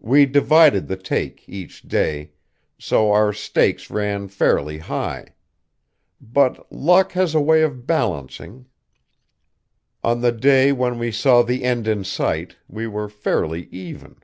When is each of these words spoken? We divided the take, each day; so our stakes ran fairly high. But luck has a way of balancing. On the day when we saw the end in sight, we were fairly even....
We 0.00 0.26
divided 0.26 0.88
the 0.88 0.96
take, 0.96 1.48
each 1.48 1.82
day; 1.82 2.32
so 2.76 3.12
our 3.12 3.32
stakes 3.32 3.88
ran 3.88 4.26
fairly 4.26 4.78
high. 4.78 5.34
But 6.20 6.72
luck 6.72 7.12
has 7.12 7.36
a 7.36 7.40
way 7.40 7.62
of 7.62 7.86
balancing. 7.86 8.66
On 10.02 10.22
the 10.22 10.32
day 10.32 10.72
when 10.72 10.98
we 10.98 11.12
saw 11.12 11.44
the 11.44 11.62
end 11.62 11.86
in 11.86 12.02
sight, 12.02 12.56
we 12.66 12.88
were 12.88 13.08
fairly 13.08 13.66
even.... 13.70 14.16